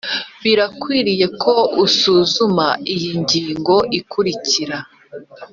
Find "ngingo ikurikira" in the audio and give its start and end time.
3.21-4.77